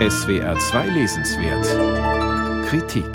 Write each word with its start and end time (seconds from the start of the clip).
SWR 0.00 0.58
2 0.58 0.88
Lesenswert 0.88 2.66
Kritik 2.66 3.06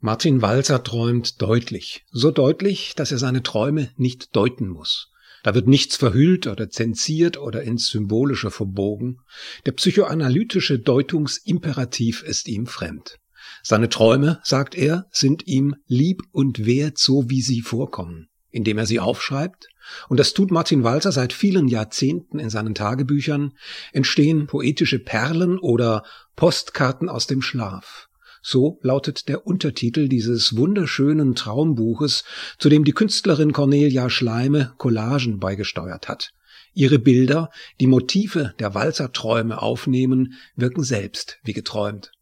Martin 0.00 0.42
Walzer 0.42 0.82
träumt 0.82 1.40
deutlich, 1.40 2.04
so 2.10 2.32
deutlich, 2.32 2.94
dass 2.96 3.12
er 3.12 3.18
seine 3.18 3.44
Träume 3.44 3.92
nicht 3.96 4.34
deuten 4.34 4.66
muss. 4.66 5.12
Da 5.44 5.54
wird 5.54 5.68
nichts 5.68 5.94
verhüllt 5.94 6.48
oder 6.48 6.68
zensiert 6.68 7.38
oder 7.38 7.62
ins 7.62 7.90
Symbolische 7.90 8.50
verbogen. 8.50 9.20
Der 9.66 9.72
psychoanalytische 9.72 10.80
Deutungsimperativ 10.80 12.24
ist 12.24 12.48
ihm 12.48 12.66
fremd. 12.66 13.20
Seine 13.62 13.88
Träume, 13.88 14.40
sagt 14.42 14.74
er, 14.74 15.06
sind 15.12 15.46
ihm 15.46 15.76
lieb 15.86 16.22
und 16.32 16.66
wert, 16.66 16.98
so 16.98 17.30
wie 17.30 17.40
sie 17.40 17.60
vorkommen 17.60 18.31
indem 18.52 18.78
er 18.78 18.86
sie 18.86 19.00
aufschreibt, 19.00 19.68
und 20.08 20.20
das 20.20 20.32
tut 20.32 20.50
Martin 20.50 20.84
Walzer 20.84 21.10
seit 21.10 21.32
vielen 21.32 21.66
Jahrzehnten 21.66 22.38
in 22.38 22.50
seinen 22.50 22.74
Tagebüchern, 22.74 23.52
entstehen 23.92 24.46
poetische 24.46 25.00
Perlen 25.00 25.58
oder 25.58 26.04
Postkarten 26.36 27.08
aus 27.08 27.26
dem 27.26 27.42
Schlaf. 27.42 28.08
So 28.42 28.78
lautet 28.82 29.28
der 29.28 29.46
Untertitel 29.46 30.08
dieses 30.08 30.56
wunderschönen 30.56 31.34
Traumbuches, 31.34 32.24
zu 32.58 32.68
dem 32.68 32.84
die 32.84 32.92
Künstlerin 32.92 33.52
Cornelia 33.52 34.10
Schleime 34.10 34.74
Collagen 34.78 35.38
beigesteuert 35.38 36.08
hat. 36.08 36.32
Ihre 36.74 36.98
Bilder, 36.98 37.50
die 37.80 37.86
Motive 37.86 38.54
der 38.58 38.74
Walzer-Träume 38.74 39.60
aufnehmen, 39.60 40.34
wirken 40.56 40.82
selbst 40.82 41.38
wie 41.44 41.52
geträumt. 41.52 42.12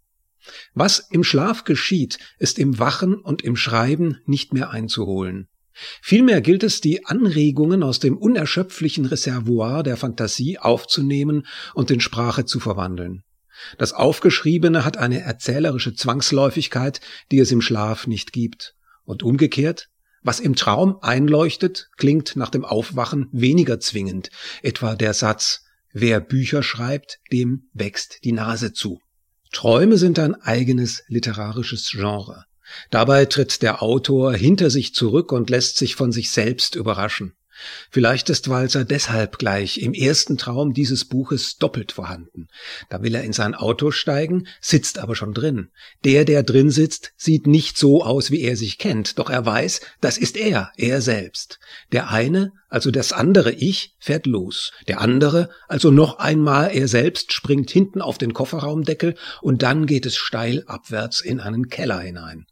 Was 0.74 0.98
im 1.10 1.24
Schlaf 1.24 1.64
geschieht, 1.64 2.18
ist 2.38 2.58
im 2.58 2.78
Wachen 2.78 3.14
und 3.14 3.42
im 3.42 3.56
Schreiben 3.56 4.18
nicht 4.26 4.52
mehr 4.52 4.70
einzuholen. 4.70 5.48
Vielmehr 6.02 6.40
gilt 6.40 6.62
es, 6.62 6.80
die 6.80 7.06
Anregungen 7.06 7.82
aus 7.82 7.98
dem 7.98 8.16
unerschöpflichen 8.16 9.06
Reservoir 9.06 9.82
der 9.82 9.96
Fantasie 9.96 10.58
aufzunehmen 10.58 11.46
und 11.74 11.90
in 11.90 12.00
Sprache 12.00 12.44
zu 12.44 12.60
verwandeln. 12.60 13.22
Das 13.78 13.92
Aufgeschriebene 13.92 14.84
hat 14.84 14.96
eine 14.96 15.20
erzählerische 15.20 15.94
Zwangsläufigkeit, 15.94 17.00
die 17.30 17.38
es 17.38 17.52
im 17.52 17.60
Schlaf 17.60 18.06
nicht 18.06 18.32
gibt. 18.32 18.74
Und 19.04 19.22
umgekehrt, 19.22 19.88
was 20.22 20.40
im 20.40 20.54
Traum 20.54 20.98
einleuchtet, 21.00 21.88
klingt 21.96 22.36
nach 22.36 22.50
dem 22.50 22.64
Aufwachen 22.64 23.28
weniger 23.32 23.80
zwingend, 23.80 24.30
etwa 24.62 24.94
der 24.94 25.14
Satz 25.14 25.64
Wer 25.92 26.20
Bücher 26.20 26.62
schreibt, 26.62 27.18
dem 27.32 27.68
wächst 27.72 28.22
die 28.22 28.32
Nase 28.32 28.72
zu. 28.72 29.00
Träume 29.52 29.96
sind 29.96 30.20
ein 30.20 30.36
eigenes 30.36 31.02
literarisches 31.08 31.90
Genre. 31.90 32.44
Dabei 32.90 33.26
tritt 33.26 33.62
der 33.62 33.82
Autor 33.82 34.34
hinter 34.34 34.70
sich 34.70 34.94
zurück 34.94 35.32
und 35.32 35.50
lässt 35.50 35.76
sich 35.76 35.94
von 35.94 36.12
sich 36.12 36.30
selbst 36.30 36.74
überraschen. 36.74 37.34
Vielleicht 37.90 38.30
ist 38.30 38.48
Walzer 38.48 38.84
deshalb 38.84 39.38
gleich 39.38 39.78
im 39.78 39.92
ersten 39.92 40.38
Traum 40.38 40.72
dieses 40.72 41.04
Buches 41.04 41.56
doppelt 41.56 41.92
vorhanden. 41.92 42.48
Da 42.88 43.02
will 43.02 43.14
er 43.14 43.24
in 43.24 43.32
sein 43.32 43.54
Auto 43.54 43.90
steigen, 43.90 44.46
sitzt 44.60 44.98
aber 44.98 45.14
schon 45.14 45.34
drin. 45.34 45.70
Der, 46.04 46.24
der 46.24 46.42
drin 46.42 46.70
sitzt, 46.70 47.12
sieht 47.16 47.46
nicht 47.46 47.76
so 47.76 48.04
aus, 48.04 48.30
wie 48.30 48.40
er 48.40 48.56
sich 48.56 48.78
kennt, 48.78 49.18
doch 49.18 49.30
er 49.30 49.44
weiß, 49.44 49.80
das 50.00 50.18
ist 50.18 50.36
er, 50.36 50.72
er 50.76 51.02
selbst. 51.02 51.58
Der 51.92 52.10
eine, 52.10 52.52
also 52.68 52.90
das 52.90 53.12
andere 53.12 53.52
Ich, 53.52 53.94
fährt 53.98 54.26
los. 54.26 54.72
Der 54.88 55.00
andere, 55.00 55.50
also 55.68 55.90
noch 55.90 56.18
einmal 56.18 56.74
er 56.74 56.88
selbst, 56.88 57.32
springt 57.32 57.70
hinten 57.70 58.00
auf 58.00 58.18
den 58.18 58.32
Kofferraumdeckel 58.32 59.16
und 59.42 59.62
dann 59.62 59.86
geht 59.86 60.06
es 60.06 60.16
steil 60.16 60.64
abwärts 60.66 61.20
in 61.20 61.40
einen 61.40 61.68
Keller 61.68 62.00
hinein. 62.00 62.46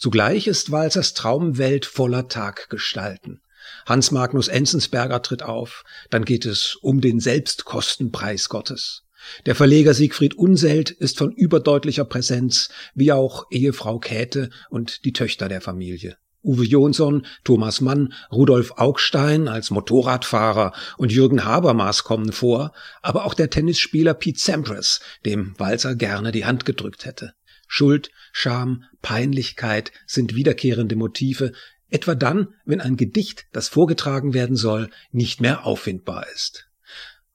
Zugleich 0.00 0.46
ist 0.46 0.70
Walzers 0.70 1.12
Traumwelt 1.12 1.84
voller 1.84 2.26
Taggestalten. 2.26 3.42
Hans 3.84 4.10
Magnus 4.10 4.48
Enzensberger 4.48 5.20
tritt 5.20 5.42
auf, 5.42 5.84
dann 6.08 6.24
geht 6.24 6.46
es 6.46 6.74
um 6.76 7.02
den 7.02 7.20
Selbstkostenpreis 7.20 8.48
Gottes. 8.48 9.02
Der 9.44 9.54
Verleger 9.54 9.92
Siegfried 9.92 10.38
Unselt 10.38 10.90
ist 10.90 11.18
von 11.18 11.32
überdeutlicher 11.32 12.06
Präsenz, 12.06 12.70
wie 12.94 13.12
auch 13.12 13.44
Ehefrau 13.50 13.98
Käthe 13.98 14.48
und 14.70 15.04
die 15.04 15.12
Töchter 15.12 15.50
der 15.50 15.60
Familie. 15.60 16.16
Uwe 16.42 16.64
Jonsson, 16.64 17.26
Thomas 17.44 17.82
Mann, 17.82 18.14
Rudolf 18.32 18.72
Augstein 18.78 19.48
als 19.48 19.70
Motorradfahrer 19.70 20.72
und 20.96 21.12
Jürgen 21.12 21.44
Habermas 21.44 22.04
kommen 22.04 22.32
vor, 22.32 22.72
aber 23.02 23.26
auch 23.26 23.34
der 23.34 23.50
Tennisspieler 23.50 24.14
Pete 24.14 24.40
Sampras, 24.40 25.00
dem 25.26 25.54
Walzer 25.58 25.94
gerne 25.94 26.32
die 26.32 26.46
Hand 26.46 26.64
gedrückt 26.64 27.04
hätte. 27.04 27.34
Schuld, 27.72 28.10
Scham, 28.32 28.82
Peinlichkeit 29.00 29.92
sind 30.04 30.34
wiederkehrende 30.34 30.96
Motive, 30.96 31.52
etwa 31.88 32.16
dann, 32.16 32.48
wenn 32.64 32.80
ein 32.80 32.96
Gedicht, 32.96 33.46
das 33.52 33.68
vorgetragen 33.68 34.34
werden 34.34 34.56
soll, 34.56 34.90
nicht 35.12 35.40
mehr 35.40 35.64
auffindbar 35.64 36.26
ist. 36.34 36.66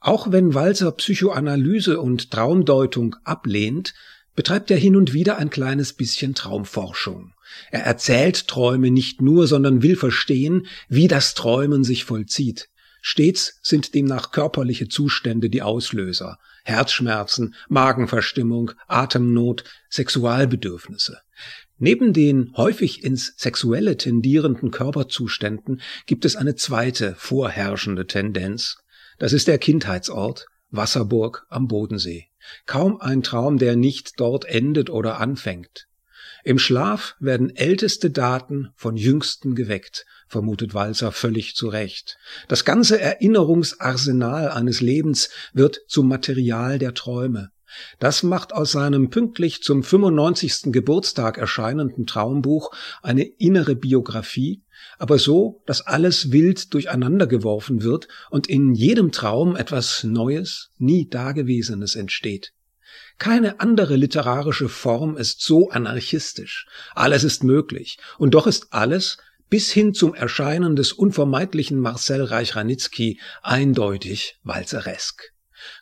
Auch 0.01 0.33
wenn 0.33 0.53
Walzer 0.53 0.91
Psychoanalyse 0.91 2.01
und 2.01 2.31
Traumdeutung 2.31 3.15
ablehnt, 3.23 3.93
betreibt 4.35 4.69
er 4.71 4.77
hin 4.77 4.97
und 4.97 5.13
wieder 5.13 5.37
ein 5.37 5.49
kleines 5.49 5.93
bisschen 5.93 6.35
Traumforschung. 6.35 7.33
Er 7.71 7.83
erzählt 7.85 8.49
Träume 8.49 8.91
nicht 8.91 9.21
nur, 9.21 9.47
sondern 9.47 9.83
will 9.83 9.95
verstehen, 9.95 10.67
wie 10.89 11.07
das 11.07 11.33
Träumen 11.33 11.85
sich 11.85 12.03
vollzieht. 12.03 12.67
Stets 13.07 13.59
sind 13.61 13.93
demnach 13.93 14.31
körperliche 14.31 14.87
Zustände 14.87 15.51
die 15.51 15.61
Auslöser. 15.61 16.39
Herzschmerzen, 16.63 17.53
Magenverstimmung, 17.69 18.71
Atemnot, 18.87 19.63
Sexualbedürfnisse. 19.91 21.19
Neben 21.77 22.13
den 22.13 22.51
häufig 22.57 23.03
ins 23.03 23.35
Sexuelle 23.37 23.97
tendierenden 23.97 24.71
Körperzuständen 24.71 25.81
gibt 26.07 26.25
es 26.25 26.35
eine 26.35 26.55
zweite 26.55 27.13
vorherrschende 27.15 28.07
Tendenz. 28.07 28.77
Das 29.19 29.33
ist 29.33 29.47
der 29.47 29.59
Kindheitsort, 29.59 30.47
Wasserburg 30.71 31.45
am 31.49 31.67
Bodensee. 31.67 32.29
Kaum 32.65 32.99
ein 32.99 33.21
Traum, 33.21 33.59
der 33.59 33.75
nicht 33.75 34.19
dort 34.19 34.45
endet 34.45 34.89
oder 34.89 35.19
anfängt. 35.19 35.85
Im 36.47 36.59
Schlaf 36.59 37.15
werden 37.19 37.55
älteste 37.55 38.11
Daten 38.11 38.69
von 38.75 38.97
jüngsten 38.97 39.55
geweckt, 39.55 40.05
vermutet 40.27 40.75
Walzer 40.75 41.11
völlig 41.11 41.55
zu 41.55 41.69
Recht. 41.69 42.19
Das 42.47 42.63
ganze 42.63 43.01
Erinnerungsarsenal 43.01 44.49
eines 44.49 44.79
Lebens 44.79 45.31
wird 45.53 45.79
zum 45.87 46.07
Material 46.07 46.77
der 46.77 46.93
Träume. 46.93 47.49
Das 47.97 48.21
macht 48.21 48.53
aus 48.53 48.73
seinem 48.73 49.09
pünktlich 49.09 49.63
zum 49.63 49.81
95. 49.81 50.71
Geburtstag 50.71 51.39
erscheinenden 51.39 52.05
Traumbuch 52.05 52.69
eine 53.01 53.23
innere 53.23 53.75
Biografie, 53.75 54.61
aber 54.99 55.17
so, 55.17 55.63
dass 55.65 55.81
alles 55.81 56.31
wild 56.31 56.75
durcheinandergeworfen 56.75 57.81
wird 57.81 58.07
und 58.29 58.45
in 58.45 58.75
jedem 58.75 59.11
Traum 59.11 59.55
etwas 59.55 60.03
Neues, 60.03 60.69
nie 60.77 61.09
Dagewesenes 61.09 61.95
entsteht. 61.95 62.53
Keine 63.17 63.59
andere 63.59 63.95
literarische 63.95 64.69
Form 64.69 65.17
ist 65.17 65.41
so 65.41 65.69
anarchistisch. 65.69 66.65
Alles 66.93 67.23
ist 67.23 67.43
möglich. 67.43 67.97
Und 68.17 68.33
doch 68.33 68.47
ist 68.47 68.67
alles, 68.71 69.17
bis 69.49 69.71
hin 69.71 69.93
zum 69.93 70.13
Erscheinen 70.13 70.75
des 70.75 70.91
unvermeidlichen 70.91 71.79
Marcel 71.79 72.23
Reich-Ranitzky, 72.23 73.19
eindeutig 73.41 74.39
walzeresk. 74.43 75.31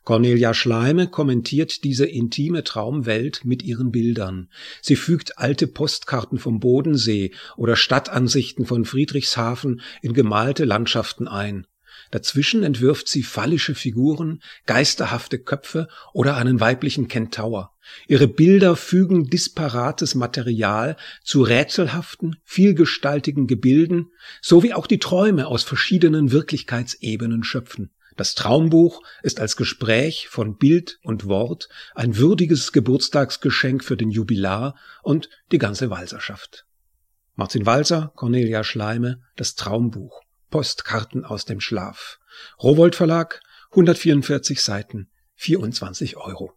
Cornelia 0.03 0.53
Schleime 0.53 1.07
kommentiert 1.07 1.84
diese 1.84 2.06
intime 2.06 2.63
Traumwelt 2.63 3.44
mit 3.44 3.63
ihren 3.63 3.91
Bildern. 3.91 4.50
Sie 4.81 4.95
fügt 4.95 5.38
alte 5.38 5.68
Postkarten 5.68 6.38
vom 6.38 6.59
Bodensee 6.59 7.31
oder 7.57 7.75
Stadtansichten 7.75 8.66
von 8.66 8.85
Friedrichshafen 8.85 9.81
in 10.01 10.13
gemalte 10.13 10.66
Landschaften 10.66 11.28
ein. 11.28 11.68
Dazwischen 12.13 12.62
entwirft 12.62 13.07
sie 13.07 13.24
phallische 13.24 13.74
Figuren, 13.74 14.44
geisterhafte 14.68 15.40
Köpfe 15.40 15.88
oder 16.13 16.38
einen 16.38 16.59
weiblichen 16.59 17.07
Kentaur. 17.07 17.72
Ihre 18.07 18.28
Bilder 18.28 18.75
fügen 18.75 19.31
disparates 19.31 20.13
Material 20.13 20.96
zu 21.24 21.41
rätselhaften, 21.41 22.35
vielgestaltigen 22.44 23.47
Gebilden, 23.47 24.12
sowie 24.44 24.74
auch 24.74 24.85
die 24.85 25.00
Träume 25.00 25.47
aus 25.47 25.63
verschiedenen 25.63 26.31
Wirklichkeitsebenen 26.31 27.44
schöpfen. 27.44 27.90
Das 28.15 28.36
Traumbuch 28.36 29.01
ist 29.24 29.39
als 29.39 29.56
Gespräch 29.56 30.27
von 30.27 30.57
Bild 30.57 31.00
und 31.01 31.25
Wort 31.25 31.68
ein 31.95 32.15
würdiges 32.15 32.74
Geburtstagsgeschenk 32.74 33.83
für 33.83 33.98
den 33.98 34.12
Jubilar 34.12 34.75
und 35.01 35.30
die 35.51 35.57
ganze 35.57 35.89
Walserschaft. 35.89 36.68
Martin 37.33 37.65
Walser, 37.65 38.12
Cornelia 38.15 38.63
Schleime, 38.63 39.24
das 39.36 39.56
Traumbuch. 39.56 40.21
Postkarten 40.53 41.25
aus 41.25 41.45
dem 41.45 41.59
Schlaf. 41.59 42.19
Rowold 42.61 42.95
Verlag, 42.95 43.41
144 43.71 44.61
Seiten, 44.61 45.09
24 45.33 46.15
Euro. 46.17 46.51